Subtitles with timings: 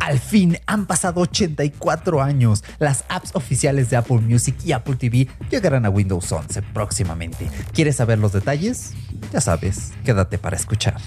[0.00, 2.64] Al fin han pasado 84 años.
[2.78, 7.48] Las apps oficiales de Apple Music y Apple TV llegarán a Windows 11 próximamente.
[7.72, 8.92] ¿Quieres saber los detalles?
[9.32, 11.00] Ya sabes, quédate para escuchar.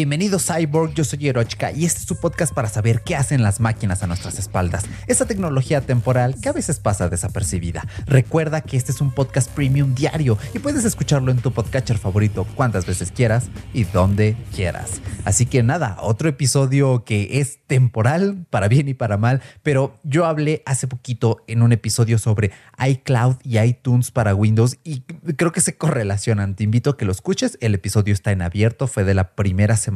[0.00, 3.60] Bienvenido Cyborg, yo soy Erochka y este es tu podcast para saber qué hacen las
[3.60, 4.86] máquinas a nuestras espaldas.
[5.08, 7.86] Esa tecnología temporal que a veces pasa desapercibida.
[8.06, 12.46] Recuerda que este es un podcast premium diario y puedes escucharlo en tu podcatcher favorito
[12.54, 15.02] cuantas veces quieras y donde quieras.
[15.26, 20.24] Así que nada, otro episodio que es temporal para bien y para mal, pero yo
[20.24, 22.52] hablé hace poquito en un episodio sobre
[22.82, 25.02] iCloud y iTunes para Windows y
[25.36, 26.56] creo que se correlacionan.
[26.56, 27.58] Te invito a que lo escuches.
[27.60, 29.89] El episodio está en abierto, fue de la primera semana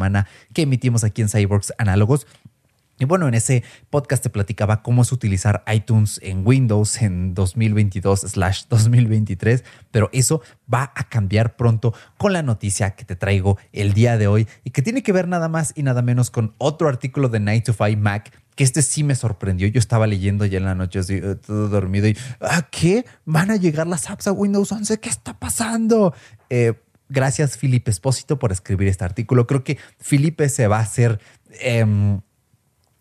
[0.52, 2.26] que emitimos aquí en Cyborgs Análogos.
[2.98, 9.64] Y bueno, en ese podcast te platicaba cómo es utilizar iTunes en Windows en 2022/2023,
[9.90, 14.28] pero eso va a cambiar pronto con la noticia que te traigo el día de
[14.28, 17.40] hoy y que tiene que ver nada más y nada menos con otro artículo de
[17.40, 19.66] 9 to 5 Mac que este sí me sorprendió.
[19.66, 23.04] Yo estaba leyendo ya en la noche así, eh, todo dormido y ¿a qué?
[23.24, 25.00] ¿Van a llegar las apps a Windows 11?
[25.00, 26.14] ¿Qué está pasando?
[26.48, 26.74] Eh,
[27.08, 29.46] gracias Felipe Espósito por escribir este artículo.
[29.46, 31.20] Creo que Felipe se va a hacer...
[31.60, 32.20] Em,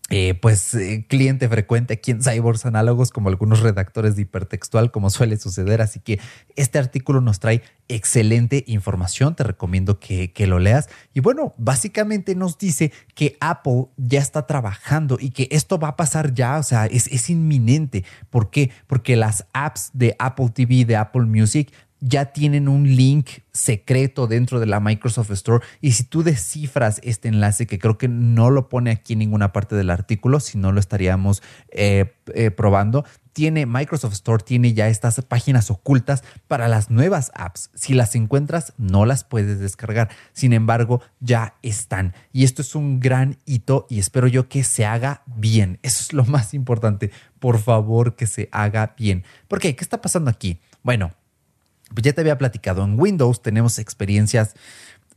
[0.10, 5.10] eh, pues eh, cliente frecuente aquí en Cyborgs Análogos, como algunos redactores de hipertextual, como
[5.10, 5.82] suele suceder.
[5.82, 6.20] Así que
[6.56, 9.36] este artículo nos trae excelente información.
[9.36, 10.90] Te recomiendo que, lo leas.
[11.14, 15.96] Y bueno, básicamente nos dice que Apple ya está trabajando y que esto va a
[15.96, 16.60] pasar ya.
[16.60, 18.04] O sea, es, es inminente.
[18.30, 18.72] ¿Por qué?
[18.86, 21.74] Porque las apps de Apple TV, de Apple Music,
[22.06, 27.30] ya tienen un link secreto dentro de la Microsoft Store y si tú descifras este
[27.30, 30.74] enlace, que creo que no lo pone aquí en ninguna parte del artículo, si no
[30.74, 36.92] lo estaríamos eh, eh, probando, tiene Microsoft Store, tiene ya estas páginas ocultas para las
[36.92, 37.72] nuevas apps.
[37.74, 40.10] Si las encuentras, no las puedes descargar.
[40.34, 42.14] Sin embargo, ya están.
[42.34, 45.80] Y esto es un gran hito y espero yo que se haga bien.
[45.84, 47.12] Eso es lo más importante.
[47.40, 49.24] Por favor, que se haga bien.
[49.48, 49.76] ¿Por qué?
[49.76, 50.60] ¿Qué está pasando aquí?
[50.84, 51.12] Bueno,
[51.94, 54.56] pues ya te había platicado, en Windows tenemos experiencias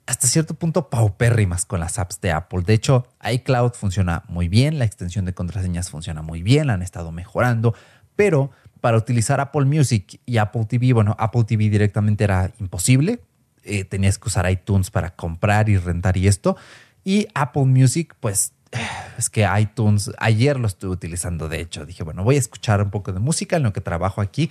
[0.07, 2.63] hasta cierto punto paupérrimas con las apps de Apple.
[2.65, 7.11] De hecho, iCloud funciona muy bien, la extensión de contraseñas funciona muy bien, han estado
[7.11, 7.75] mejorando,
[8.15, 8.51] pero
[8.81, 13.21] para utilizar Apple Music y Apple TV, bueno, Apple TV directamente era imposible.
[13.65, 16.57] Eh, tenías que usar iTunes para comprar y rentar y esto.
[17.03, 18.53] Y Apple Music, pues
[19.19, 22.91] es que iTunes, ayer lo estuve utilizando, de hecho, dije, bueno, voy a escuchar un
[22.91, 24.51] poco de música en lo que trabajo aquí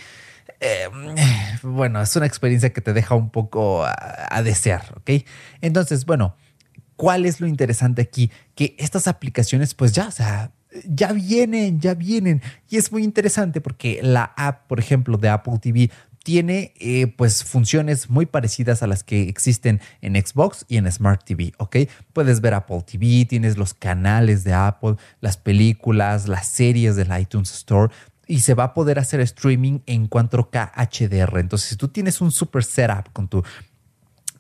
[0.60, 0.88] eh,
[1.64, 5.26] bueno, es una experiencia que te deja un poco a, desear, ¿ok?
[5.62, 6.36] Entonces, bueno,
[6.96, 8.32] ¿cuál es lo interesante aquí?
[8.56, 10.10] Que estas aplicaciones, pues ya,
[10.86, 12.42] ya vienen, ya vienen.
[12.70, 15.90] Y es muy interesante porque la app, por ejemplo, de Apple TV
[16.26, 21.24] tiene eh, pues funciones muy parecidas a las que existen en Xbox y en Smart
[21.24, 21.76] TV, ¿ok?
[22.14, 27.54] Puedes ver Apple TV, tienes los canales de Apple, las películas, las series del iTunes
[27.54, 27.94] Store
[28.26, 31.38] y se va a poder hacer streaming en 4K HDR.
[31.38, 33.44] Entonces, si tú tienes un super setup con tu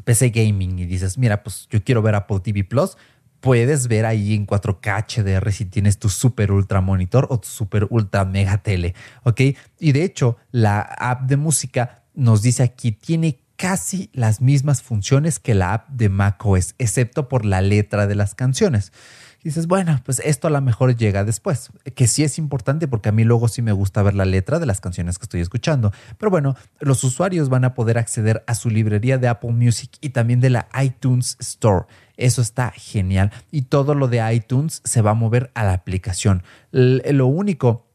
[0.05, 2.97] PC gaming y dices, mira, pues yo quiero ver Apple TV Plus,
[3.45, 7.85] puedes ver ahí en 4K HDR si tienes tu super ultra monitor o tu super
[7.91, 9.39] ultra mega tele, ¿ok?
[9.79, 15.37] Y de hecho, la app de música nos dice aquí, tiene casi las mismas funciones
[15.37, 18.91] que la app de macOS, excepto por la letra de las canciones
[19.45, 23.11] dices, bueno, pues esto a lo mejor llega después, que sí es importante porque a
[23.11, 25.93] mí luego sí me gusta ver la letra de las canciones que estoy escuchando.
[26.17, 30.09] Pero bueno, los usuarios van a poder acceder a su librería de Apple Music y
[30.09, 31.85] también de la iTunes Store.
[32.17, 33.31] Eso está genial.
[33.51, 36.41] Y todo lo de iTunes se va a mover a la aplicación.
[36.71, 37.85] Lo único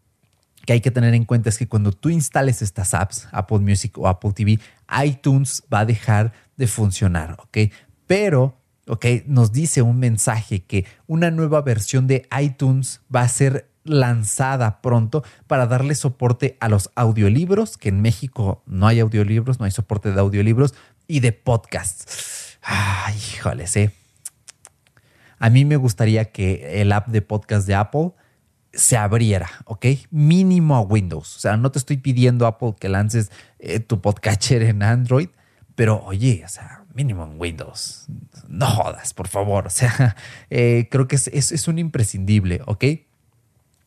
[0.67, 3.99] que hay que tener en cuenta es que cuando tú instales estas apps, Apple Music
[3.99, 4.61] o Apple TV,
[5.05, 7.73] iTunes va a dejar de funcionar, ¿ok?
[8.07, 8.60] Pero
[8.91, 9.07] ¿ok?
[9.27, 15.25] Nos dice un mensaje que una nueva versión de iTunes va a ser lanzada pronto
[15.47, 20.13] para darle soporte a los audiolibros, que en México no hay audiolibros, no hay soporte
[20.13, 20.75] de audiolibros,
[21.07, 22.59] y de podcasts.
[22.63, 23.93] Ay, híjoles, ¿eh?
[25.39, 28.13] A mí me gustaría que el app de podcast de Apple
[28.73, 29.87] se abriera, ¿ok?
[30.11, 31.37] Mínimo a Windows.
[31.37, 35.29] O sea, no te estoy pidiendo Apple que lances eh, tu podcatcher en Android,
[35.75, 38.07] pero oye, o sea, mínimo en Windows.
[38.49, 39.67] No jodas, por favor.
[39.71, 40.17] O sea,
[40.51, 42.85] eh, creo que es, es un imprescindible, ¿ok?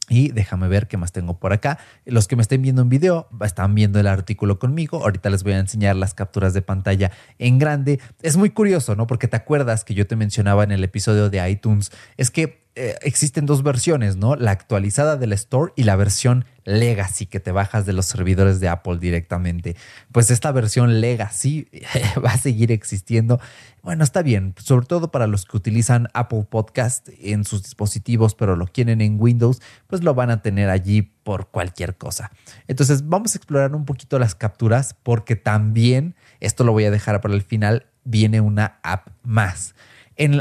[0.09, 1.79] Y déjame ver qué más tengo por acá.
[2.05, 5.01] Los que me estén viendo en video están viendo el artículo conmigo.
[5.01, 7.99] Ahorita les voy a enseñar las capturas de pantalla en grande.
[8.21, 9.07] Es muy curioso, ¿no?
[9.07, 11.91] Porque te acuerdas que yo te mencionaba en el episodio de iTunes.
[12.17, 14.35] Es que eh, existen dos versiones, ¿no?
[14.35, 18.67] La actualizada del store y la versión legacy que te bajas de los servidores de
[18.67, 19.75] Apple directamente.
[20.11, 21.67] Pues esta versión legacy
[22.25, 23.39] va a seguir existiendo.
[23.83, 28.55] Bueno, está bien, sobre todo para los que utilizan Apple Podcast en sus dispositivos, pero
[28.55, 32.31] lo quieren en Windows, pues lo van a tener allí por cualquier cosa.
[32.67, 37.21] Entonces vamos a explorar un poquito las capturas porque también, esto lo voy a dejar
[37.21, 39.75] para el final, viene una app más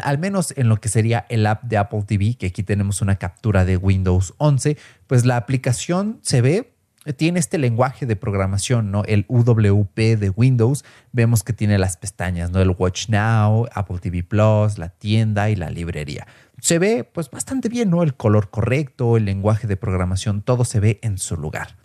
[0.02, 3.16] al menos en lo que sería el app de Apple TV, que aquí tenemos una
[3.16, 4.76] captura de Windows 11,
[5.06, 6.72] pues la aplicación se ve,
[7.16, 9.02] tiene este lenguaje de programación, ¿no?
[9.04, 12.60] El UWP de Windows, vemos que tiene las pestañas, ¿no?
[12.60, 16.26] El Watch Now, Apple TV Plus, la tienda y la librería.
[16.60, 18.04] Se ve pues bastante bien, ¿no?
[18.04, 21.81] El color correcto, el lenguaje de programación, todo se ve en su lugar.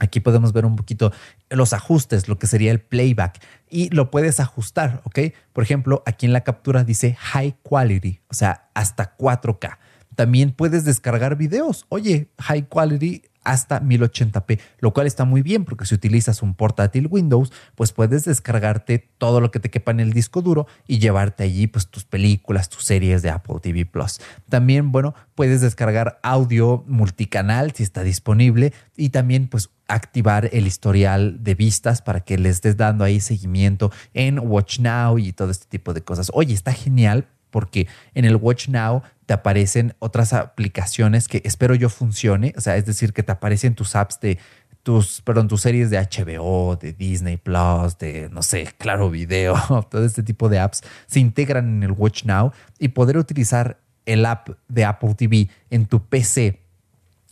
[0.00, 1.12] Aquí podemos ver un poquito
[1.48, 5.18] los ajustes, lo que sería el playback, y lo puedes ajustar, ¿ok?
[5.52, 9.78] Por ejemplo, aquí en la captura dice high quality, o sea, hasta 4K.
[10.16, 11.86] También puedes descargar videos.
[11.88, 17.08] Oye, high quality hasta 1080p, lo cual está muy bien porque si utilizas un portátil
[17.10, 21.44] Windows, pues puedes descargarte todo lo que te quepa en el disco duro y llevarte
[21.44, 24.20] allí pues tus películas, tus series de Apple TV Plus.
[24.48, 31.42] También, bueno, puedes descargar audio multicanal si está disponible y también pues activar el historial
[31.42, 35.66] de vistas para que le estés dando ahí seguimiento en Watch Now y todo este
[35.66, 36.30] tipo de cosas.
[36.32, 41.88] Oye, está genial porque en el Watch Now te aparecen otras aplicaciones que espero yo
[41.88, 44.38] funcione, o sea, es decir, que te aparecen tus apps de
[44.82, 49.54] tus, perdón, tus series de HBO, de Disney Plus, de, no sé, Claro Video,
[49.90, 54.24] todo este tipo de apps se integran en el Watch Now y poder utilizar el
[54.24, 56.60] app de Apple TV en tu PC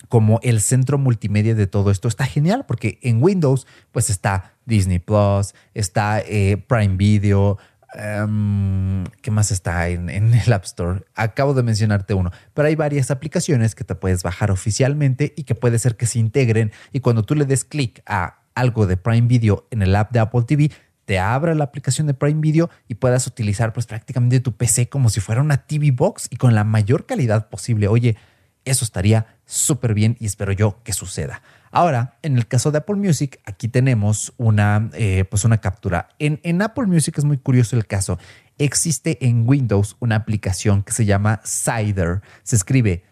[0.08, 4.98] como el centro multimedia de todo esto está genial porque en Windows pues está Disney
[4.98, 7.58] Plus, está eh, Prime Video,
[8.00, 11.02] Em, ¿Qué más está en, el App Store?
[11.16, 15.56] Acabo de mencionarte uno, pero hay varias aplicaciones que te puedes bajar oficialmente y que
[15.56, 19.26] puede ser que se integren y cuando tú le des clic a algo de Prime
[19.26, 20.70] Video en el app de Apple TV,
[21.06, 25.10] te abra la aplicación de Prime Video y puedas utilizar pues prácticamente tu PC como
[25.10, 27.88] si fuera una TV Box y con la mayor calidad posible.
[27.88, 28.16] Oye,
[28.64, 31.42] eso estaría súper bien y espero yo que suceda.
[31.70, 36.08] Ahora, en el caso de Apple Music, aquí tenemos una, eh, pues una captura.
[36.18, 38.18] En, en Apple Music es muy curioso el caso.
[38.58, 42.22] Existe en Windows una aplicación que se llama Cider.
[42.42, 43.04] Se escribe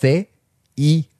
[0.00, 1.10] C-I-D-E-R,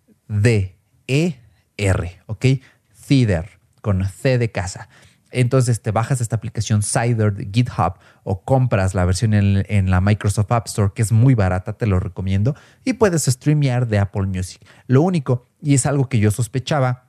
[2.26, 2.46] ¿ok?
[2.94, 3.50] Cider,
[3.80, 4.88] con C de casa.
[5.34, 10.52] Entonces te bajas esta aplicación Cider de GitHub o compras la versión en, la Microsoft
[10.52, 12.54] App Store, que es muy barata, te lo recomiendo,
[12.84, 14.62] y puedes streamear de Apple Music.
[14.86, 17.08] Lo único, y es algo que yo sospechaba,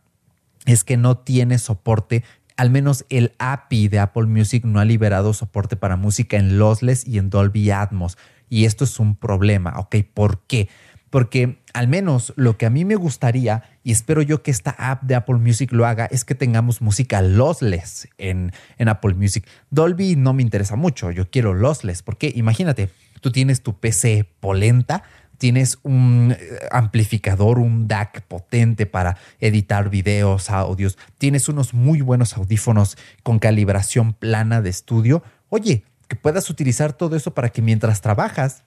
[0.65, 2.23] es que no tiene soporte
[2.57, 7.05] al menos el API de Apple Music no ha liberado soporte para música en lossless
[7.05, 8.17] y en Dolby Atmos.
[8.49, 9.97] Y esto es un problema, ¿ok?
[10.13, 10.69] ¿Por qué?
[11.09, 15.03] Porque al menos lo que a mí me gustaría, y espero yo que esta app
[15.03, 19.47] de Apple Music lo haga, es que tengamos música lossless en, en Apple Music.
[19.69, 22.89] Dolby no me interesa mucho, yo quiero lossless, porque imagínate,
[23.21, 25.03] tú tienes tu PC polenta,
[25.37, 32.35] tienes un eh, amplificador, un DAC potente para editar videos, audios, tienes unos muy buenos
[32.37, 35.21] audífonos con calibración plana de estudio.
[35.49, 38.63] Oye, que puedas utilizar todo eso para que mientras trabajas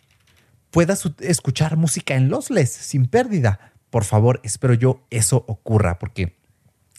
[0.70, 3.72] puedas escuchar música en lossless sin pérdida.
[3.90, 6.36] Por favor, espero yo eso ocurra porque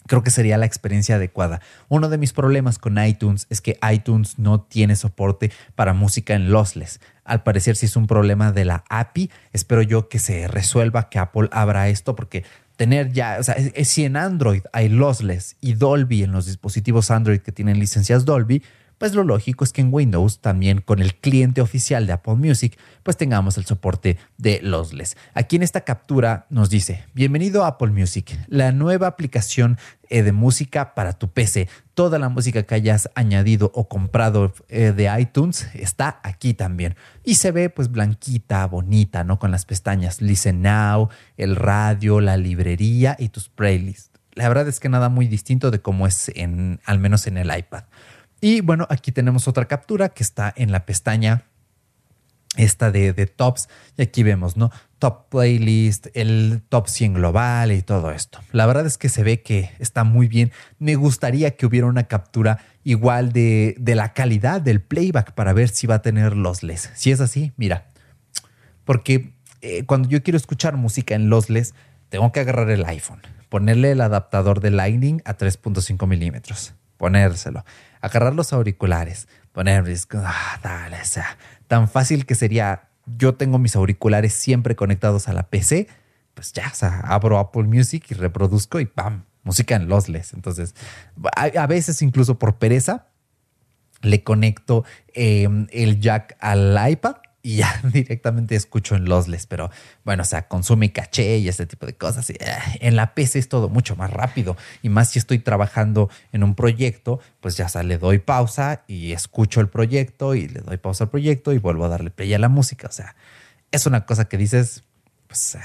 [0.06, 1.60] creo que sería la experiencia adecuada.
[1.88, 6.50] Uno de mis problemas con iTunes es que iTunes no tiene soporte para música en
[6.50, 7.00] lossless.
[7.24, 9.30] Al parecer si es un problema de la API.
[9.52, 12.44] Espero yo que se resuelva, que Apple abra esto porque
[12.74, 13.54] tener ya, o sea,
[13.84, 18.62] si en Android hay lossless y Dolby en los dispositivos Android que tienen licencias Dolby,
[19.00, 22.78] pues lo lógico es que en Windows también con el cliente oficial de Apple Music,
[23.02, 25.16] pues tengamos el soporte de Lossless.
[25.32, 29.78] Aquí en esta captura nos dice, bienvenido a Apple Music, la nueva aplicación
[30.10, 31.66] eh, de música para tu PC.
[31.94, 36.94] Toda la música que hayas añadido o comprado eh, de iTunes está aquí también.
[37.24, 39.38] Y se ve pues blanquita, bonita, ¿no?
[39.38, 44.10] Con las pestañas Listen Now, el radio, la librería y tus playlists.
[44.34, 47.56] La verdad es que nada muy distinto de cómo es en, al menos en el
[47.56, 47.84] iPad.
[48.40, 51.44] Y bueno, aquí tenemos otra captura que está en la pestaña
[52.56, 54.72] esta de, de, tops y aquí vemos, ¿no?
[54.98, 58.40] Top playlist, el top 100 global y todo esto.
[58.50, 60.50] La verdad es que se ve que está muy bien.
[60.78, 65.86] Me gustaría que hubiera una captura igual de, la calidad del playback para ver si
[65.86, 66.90] va a tener lossless.
[66.94, 67.92] Si es así, mira,
[68.84, 71.74] porque eh, cuando yo quiero escuchar música en lossless,
[72.08, 77.64] tengo que agarrar el iPhone, ponerle el adaptador de Lightning a 3.5 milímetros, ponérselo,
[78.00, 80.96] agarrar los auriculares, ponerles, ah, dale,
[81.66, 85.88] tan fácil que sería, yo tengo mis auriculares siempre conectados a la PC,
[86.34, 86.72] pues ya,
[87.04, 89.24] abro Apple Music y reproduzco y ¡pam!
[89.42, 90.34] Música en lossless.
[90.34, 90.74] Entonces,
[91.34, 93.06] a, veces incluso por pereza,
[94.02, 99.70] le conecto em, el jack al iPad y ya directamente escucho en lossless, pero
[100.04, 102.30] bueno, o sea, consume caché y ese tipo de cosas.
[102.30, 102.38] Eh,
[102.80, 106.54] en la PC es todo mucho más rápido y más si estoy trabajando en un
[106.54, 111.10] proyecto, pues ya le doy pausa y escucho el proyecto y le doy pausa al
[111.10, 112.88] proyecto y vuelvo a darle play a la música.
[112.88, 113.14] O sea,
[113.70, 114.84] es una cosa que dices,
[115.26, 115.56] pues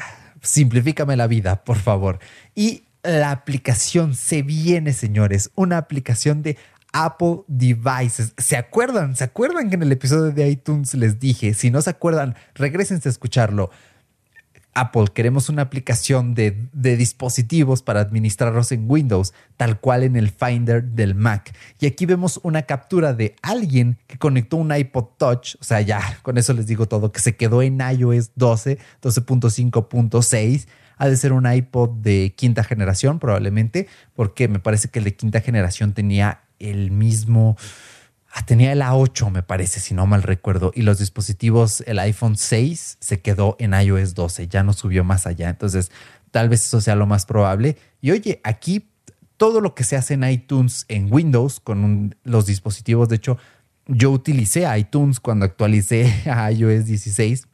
[0.42, 2.20] simplifícame la vida, por favor.
[2.54, 6.58] Y la aplicación se viene, señores, una aplicación de
[6.96, 8.34] Apple Devices.
[8.38, 9.18] ¿Se acuerdan?
[9.18, 11.54] ¿Se acuerdan que en el episodio de iTunes les dije?
[11.54, 13.70] Si no se acuerdan, regresense a escucharlo.
[14.74, 20.30] Apple, queremos una aplicación de, de, dispositivos para administrarlos en Windows, tal cual en el
[20.30, 21.54] Finder del Mac.
[21.82, 26.02] Y aquí vemos una captura de alguien que conectó un iPod Touch, o sea, ya
[26.22, 31.34] con eso les digo todo, que se quedó en iOS 12, 12.5.6 ha de ser
[31.34, 36.45] un iPod de quinta generación probablemente, porque me parece que el de quinta generación tenía
[36.70, 37.58] el mismo...
[38.32, 42.36] Ah, tenía el A8, me parece, si no mal recuerdo, y los dispositivos, el iPhone
[42.36, 45.50] 6 se quedó en iOS 12, ya no subió más allá.
[45.50, 45.90] Entonces,
[46.32, 47.78] tal vez eso sea lo más probable.
[48.02, 48.90] Y oye, aquí
[49.38, 53.38] todo lo que se hace en iTunes en Windows con los dispositivos, de hecho,
[53.88, 57.48] yo utilicé iTunes cuando actualicé a iOS 16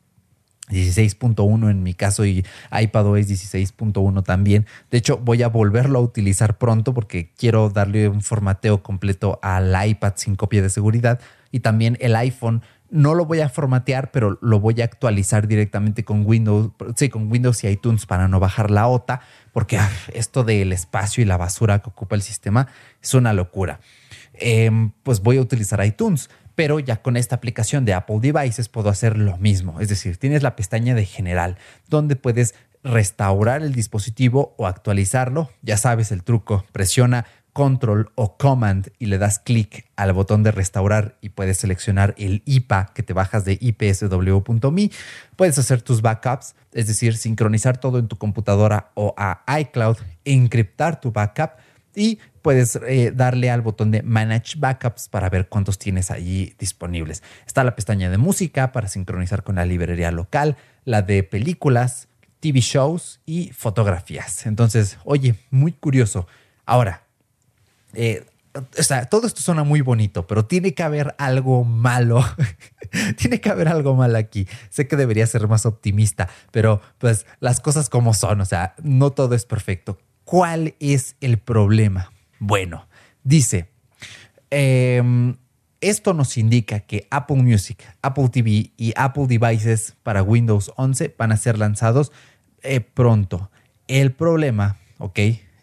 [0.71, 4.65] 16.1 en mi caso y iPadOS 16.1 también.
[4.89, 9.75] De hecho, voy a volverlo a utilizar pronto porque quiero darle un formateo completo al
[9.87, 11.19] iPad sin copia de seguridad
[11.51, 12.61] y también el iPhone.
[12.89, 17.31] No lo voy a formatear, pero lo voy a actualizar directamente con Windows, sí, con
[17.31, 19.21] Windows y iTunes para no bajar la OTA,
[19.53, 22.67] porque ah, esto del espacio y la basura que ocupa el sistema
[23.01, 23.79] es una locura.
[24.33, 28.89] Em, pues voy a utilizar iTunes pero ya con esta aplicación de Apple Devices puedo
[28.89, 29.79] hacer lo mismo.
[29.79, 35.51] Es decir, tienes la pestaña de general donde puedes restaurar el dispositivo o actualizarlo.
[35.61, 40.51] Ya sabes el truco, presiona control o command y le das clic al botón de
[40.51, 44.91] restaurar y puedes seleccionar el IPA que te bajas de ipsw.me.
[45.35, 51.01] Puedes hacer tus backups, es decir, sincronizar todo en tu computadora o a iCloud, encriptar
[51.01, 51.51] tu backup
[51.95, 57.23] y puedes eh, darle al botón de Manage Backups para ver cuántos tienes allí disponibles.
[57.45, 62.07] Está la pestaña de música para sincronizar con la librería local, la de películas,
[62.39, 64.45] TV shows y fotografías.
[64.45, 66.27] Entonces, oye, muy curioso.
[66.65, 67.03] Ahora,
[67.93, 72.23] eh, o sea, todo esto suena muy bonito, pero tiene que haber algo malo.
[73.17, 74.47] tiene que haber algo mal aquí.
[74.69, 79.11] Sé que debería ser más optimista, pero pues las cosas como son, o sea, no
[79.11, 79.97] todo es perfecto.
[80.25, 82.11] ¿Cuál es el problema?
[82.43, 82.87] Bueno,
[83.23, 83.69] dice,
[84.49, 85.35] em,
[85.79, 91.31] esto nos indica que Apple Music, Apple TV y Apple Devices para Windows 11 van
[91.33, 92.11] a ser lanzados
[92.63, 93.51] eh, pronto.
[93.87, 95.19] El problema, ok,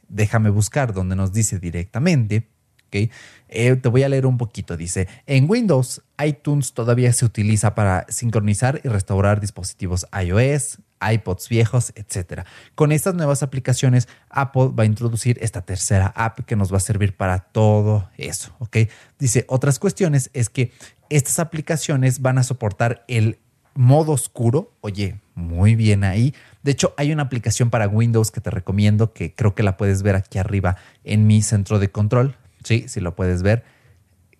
[0.08, 2.46] déjame buscar donde nos dice directamente,
[2.86, 3.10] ok,
[3.48, 4.76] eh, te voy a leer un poquito.
[4.76, 11.92] Dice, en Windows, iTunes todavía se utiliza para sincronizar y restaurar dispositivos iOS, iPods viejos,
[11.96, 12.42] etc.
[12.74, 16.80] Con estas nuevas aplicaciones, Apple va a introducir esta tercera app que nos va a
[16.80, 18.78] servir para todo eso, ¿ok?
[19.18, 20.72] Dice, otras cuestiones es que
[21.10, 23.38] estas aplicaciones van a soportar el
[23.74, 24.72] modo oscuro.
[24.80, 26.34] Oye, muy bien ahí.
[26.62, 30.02] De hecho, hay una aplicación para Windows que te recomiendo, que creo que la puedes
[30.02, 32.36] ver aquí arriba en mi centro de control.
[32.64, 33.64] Sí, sí lo puedes ver.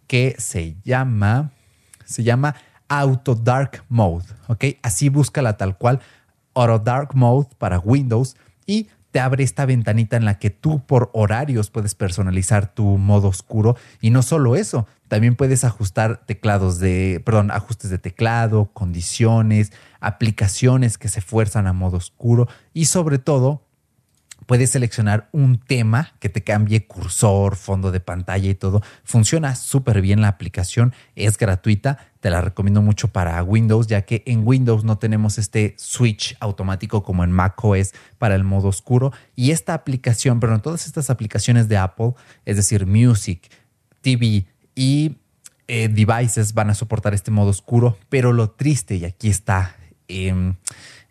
[0.08, 1.52] Que se llama,
[2.04, 2.56] se llama
[2.88, 4.26] Auto Dark Mode.
[4.48, 4.64] ¿Ok?
[4.82, 6.00] Así búscala tal cual
[6.60, 8.36] Auto Dark Mode para Windows
[8.66, 13.28] y te abre esta ventanita en la que tú por horarios puedes personalizar tu modo
[13.28, 13.76] oscuro.
[14.00, 20.98] Y no solo eso, también puedes ajustar teclados de, perdón, ajustes de teclado, condiciones, aplicaciones
[20.98, 23.67] que se fuerzan a modo oscuro y sobre todo
[24.48, 28.82] puedes seleccionar un tema que te cambie cursor, fondo de pantalla y todo.
[29.04, 34.22] Funciona súper bien la aplicación, es gratuita, te la recomiendo mucho para Windows, ya que
[34.24, 39.12] en Windows no tenemos este switch automático como en macOS para el modo oscuro.
[39.36, 42.14] Y esta aplicación, pero todas estas aplicaciones de Apple,
[42.46, 43.50] es decir, Music,
[44.00, 45.18] TV y
[45.66, 49.76] eh, devices van a soportar este modo oscuro, pero lo triste, y aquí está
[50.08, 50.54] em,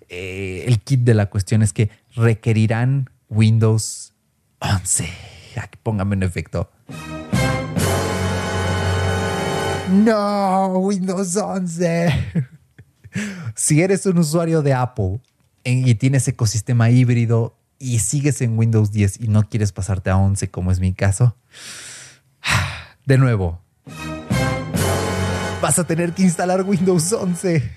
[0.10, 4.14] eh, el kit de la cuestión, es que requerirán Windows
[4.60, 5.10] 11.
[5.58, 6.70] Aquí póngame un efecto.
[9.90, 12.10] No, Windows 11.
[13.56, 15.22] si eres un usuario de Apple
[15.64, 20.50] y tienes ecosistema híbrido y sigues en Windows 10 y no quieres pasarte a 11
[20.50, 21.36] como es mi caso,
[23.06, 23.62] de nuevo,
[25.62, 27.72] vas a tener que instalar Windows 11.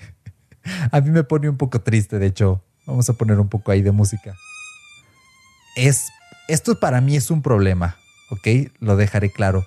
[0.91, 2.63] A mí me pone un poco triste, de hecho.
[2.85, 4.35] Vamos a poner un poco ahí de música.
[5.75, 6.07] Es,
[6.47, 7.97] esto para mí es un problema,
[8.29, 8.71] ¿ok?
[8.79, 9.65] Lo dejaré claro.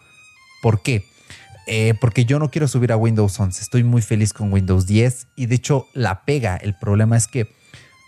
[0.63, 1.05] ¿Por qué?
[1.67, 3.61] Eh, porque yo no quiero subir a Windows 11.
[3.61, 6.57] Estoy muy feliz con Windows 10 y de hecho la pega.
[6.57, 7.49] El problema es que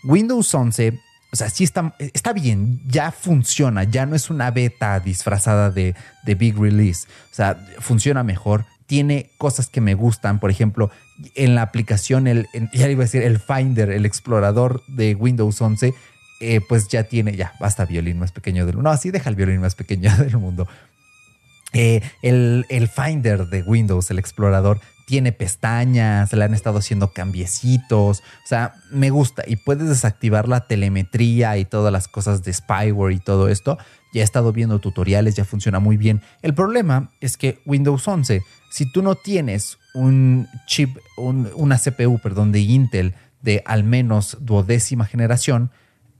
[0.04, 0.98] Windows 11,
[1.32, 5.94] o sea, sí está, está bien, ya funciona, ya no es una beta disfrazada de,
[6.24, 7.06] de Big Release.
[7.32, 10.38] O sea, funciona mejor, tiene cosas que me gustan.
[10.38, 10.90] Por ejemplo,
[11.34, 15.94] en la aplicación, el, ya iba a decir, el Finder, el explorador de Windows 11,
[16.40, 18.90] eh, pues ya tiene, ya, basta violín más pequeño del mundo.
[18.90, 20.69] No, así deja el violín más pequeño del mundo.
[21.73, 28.21] Eh, el, el, Finder de Windows, el explorador, tiene pestañas, le han estado haciendo cambiecitos.
[28.21, 29.45] O sea, me gusta.
[29.47, 33.78] Y puedes desactivar la telemetría y todas las cosas de spyware y todo esto.
[34.12, 36.23] Ya he estado viendo tutoriales, ya funciona muy bien.
[36.43, 42.52] El problema es que Windows 11, si tú no tienes un chip, una CPU, perdón,
[42.52, 45.71] de Intel de al menos duodécima generación,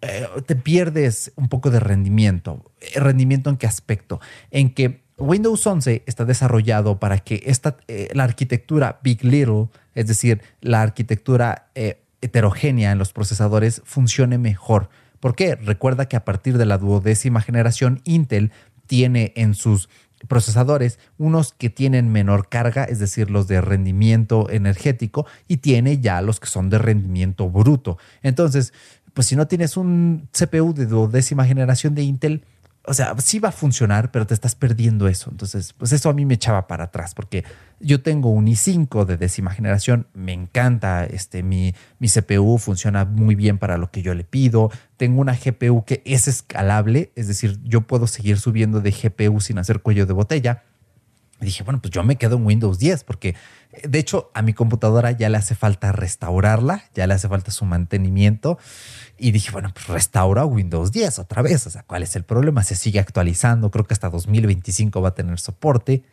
[0.03, 2.71] eh, te pierdes un poco de rendimiento.
[2.95, 4.21] ¿Rendimiento en qué aspecto?
[4.51, 10.07] En que Windows 11 está desarrollado para que esta, eh, la arquitectura Big Little, es
[10.07, 14.91] decir, la arquitectura eh, heterogénea en los procesadores, funcione mejor.
[15.21, 15.57] ¿Por qué?
[15.57, 18.53] Recuerda que a partir de la duodécima generación, Intel
[18.87, 19.89] tiene en sus
[20.29, 26.21] procesadores unos que tienen menor carga, es decir, los de rendimiento energético, y tiene ya
[26.21, 27.99] los que son de rendimiento bruto.
[28.23, 28.73] Entonces,
[29.17, 32.45] pues si no tienes un CPU de duodécima generación de Intel,
[32.85, 35.31] o sea, sí va a funcionar, pero te estás perdiendo eso.
[35.31, 37.43] Entonces, pues eso a mí me echaba para atrás, porque
[37.81, 43.37] yo tengo un i5 de décima generación, me encanta, este, mi, mi CPU funciona muy
[43.37, 47.59] bien para lo que yo le pido, tengo una GPU que es escalable, es decir,
[47.65, 50.63] yo puedo seguir subiendo de GPU sin hacer cuello de botella.
[51.41, 53.35] Dije, bueno, pues yo me quedo en Windows 10 porque
[53.83, 57.65] de hecho a mi computadora ya le hace falta restaurarla, ya le hace falta su
[57.65, 58.59] mantenimiento.
[59.19, 61.67] Y dije, bueno, pues restaura Windows 10 otra vez.
[61.67, 62.63] O sea, ¿cuál es el problema?
[62.63, 63.71] Se sigue actualizando.
[63.71, 66.05] Creo que hasta 2025 va a tener soporte.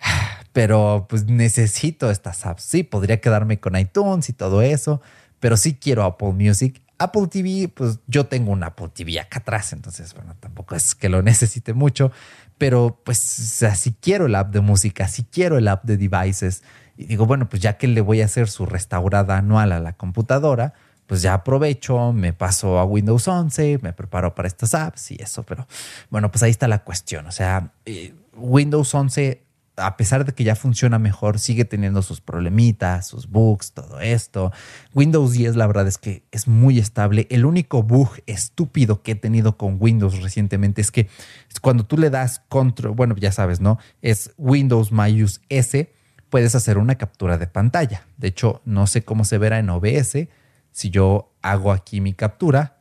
[0.52, 2.62] Pero pues necesito estas apps.
[2.62, 5.00] Sí, podría quedarme con iTunes y todo eso.
[5.40, 6.80] Pero sí quiero Apple Music.
[6.98, 9.72] Apple TV, pues yo tengo un Apple TV acá atrás.
[9.72, 12.10] Entonces, bueno, tampoco es que lo necesite mucho.
[12.58, 15.96] Pero pues, o sea, si quiero el app de música, si quiero el app de
[15.96, 16.62] devices.
[16.96, 19.92] Y digo, bueno, pues ya que le voy a hacer su restaurada anual a la
[19.92, 20.74] computadora,
[21.06, 25.42] pues ya aprovecho, me paso a Windows 11, me preparo para estas apps y eso,
[25.42, 25.66] pero
[26.10, 27.26] bueno, pues ahí está la cuestión.
[27.26, 29.42] O sea, eh, Windows 11,
[29.78, 34.52] a pesar de que ya funciona mejor, sigue teniendo sus problemitas, sus bugs, todo esto.
[34.94, 37.26] Windows 10, la verdad es que es muy estable.
[37.30, 41.08] El único bug estúpido que he tenido con Windows recientemente es que
[41.62, 43.78] cuando tú le das control, bueno, ya sabes, ¿no?
[44.02, 45.92] Es Windows Mayus S,
[46.28, 48.06] puedes hacer una captura de pantalla.
[48.16, 50.28] De hecho, no sé cómo se verá en OBS
[50.78, 52.78] si yo hago aquí mi captura,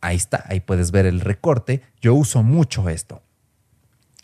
[0.00, 1.82] ahí está, ahí puedes ver el recorte.
[2.00, 3.22] Yo uso mucho esto.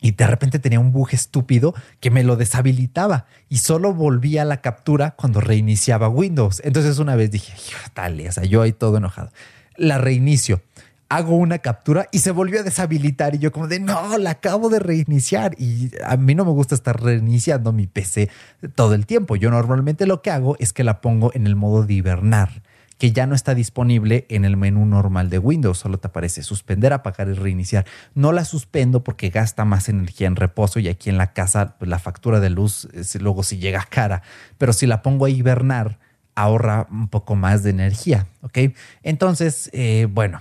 [0.00, 4.44] Y de repente tenía un bug estúpido que me lo deshabilitaba y solo volvía a
[4.44, 6.60] la captura cuando reiniciaba Windows.
[6.64, 7.54] Entonces una vez dije,
[7.94, 9.30] dale, o sea, yo ahí todo enojado.
[9.76, 10.60] La reinicio,
[11.08, 14.68] hago una captura y se volvió a deshabilitar y yo como de, no, la acabo
[14.68, 15.54] de reiniciar.
[15.58, 18.28] Y a mí no me gusta estar reiniciando mi PC
[18.74, 19.36] todo el tiempo.
[19.36, 22.62] Yo normalmente lo que hago es que la pongo en el modo de hibernar
[22.98, 25.78] que ya no está disponible en el menú normal de Windows.
[25.78, 27.86] Solo te aparece suspender, apagar y reiniciar.
[28.14, 31.88] No la suspendo porque gasta más energía en reposo y aquí en la casa pues,
[31.88, 32.88] la factura de luz
[33.20, 34.22] luego si llega cara.
[34.58, 35.98] Pero si la pongo a hibernar,
[36.34, 38.26] ahorra un poco más de energía.
[38.42, 38.58] ¿Ok?
[39.02, 40.40] Entonces, eh, bueno,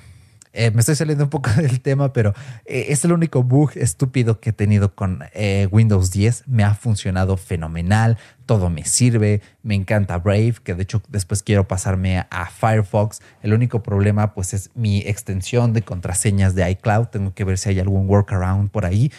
[0.55, 2.33] eh, me estoy saliendo un poco del tema, pero
[2.65, 6.47] eh, es el único bug estúpido que he tenido con eh, Windows 10.
[6.47, 11.67] Me ha funcionado fenomenal, todo me sirve, me encanta Brave, que de hecho después quiero
[11.67, 13.21] pasarme a Firefox.
[13.41, 17.07] El único problema pues es mi extensión de contraseñas de iCloud.
[17.07, 19.11] Tengo que ver si hay algún workaround por ahí.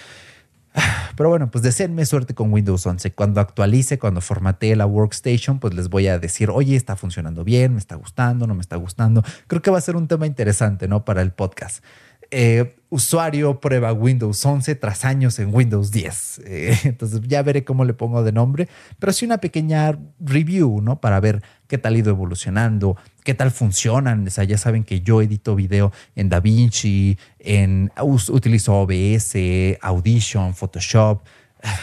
[1.17, 3.13] Pero bueno, pues deseenme suerte con Windows 11.
[3.13, 7.73] Cuando actualice, cuando formatee la workstation, pues les voy a decir, oye, está funcionando bien,
[7.73, 9.23] me está gustando, no me está gustando.
[9.47, 11.05] Creo que va a ser un tema interesante, ¿no?
[11.05, 11.83] Para el podcast.
[12.31, 16.41] Eh, usuario prueba Windows 11 tras años en Windows 10.
[16.45, 21.01] Eh, entonces ya veré cómo le pongo de nombre, pero sí una pequeña review, ¿no?
[21.01, 24.27] Para ver qué tal ha ido evolucionando, qué tal funcionan.
[24.27, 29.35] O sea, ya saben que yo edito video en DaVinci, en, utilizo OBS,
[29.81, 31.23] Audition, Photoshop.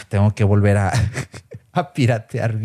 [0.08, 0.92] Tengo que volver a,
[1.94, 2.56] piratear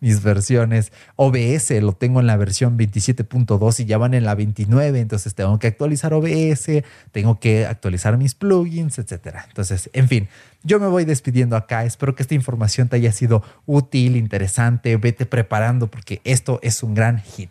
[0.00, 0.92] mis versiones.
[1.16, 5.58] OBS lo tengo en la versión 27.2 y ya van en la 29, entonces tengo
[5.58, 9.44] que actualizar OBS, tengo que actualizar mis plugins, etcétera.
[9.48, 10.28] Entonces, en fin,
[10.62, 11.84] yo me voy despidiendo acá.
[11.84, 14.96] Espero que esta información te haya sido útil, interesante.
[14.96, 17.50] Vete preparando porque esto es un gran hit.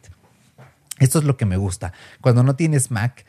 [0.99, 1.93] Esto es lo que me gusta.
[2.21, 3.25] Cuando no tienes Mac,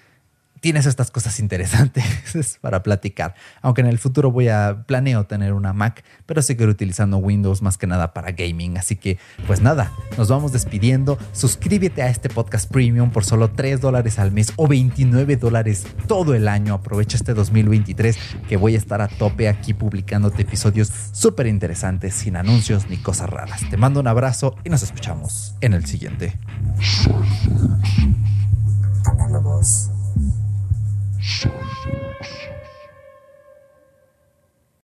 [0.61, 3.35] tienes estas cosas interesantes para platicar.
[3.62, 7.79] Aunque en el futuro voy a planeo tener una Mac, pero seguir utilizando Windows más
[7.79, 8.79] que nada para gaming.
[8.79, 11.18] Así que, pues nada, nos vamos despidiendo.
[11.33, 16.35] Suscríbete a este podcast premium por solo 3 dólares al mes o 29 dólares todo
[16.35, 16.75] el año.
[16.75, 18.18] Aprovecha este 2023
[18.49, 23.31] que voy a estar a tope aquí publicándote episodios súper interesantes sin anuncios ni cosas
[23.31, 23.68] raras.
[23.71, 26.37] Te mando un abrazo y nos escuchamos en el siguiente.
[31.29, 31.51] 杀
[31.85, 32.08] 人。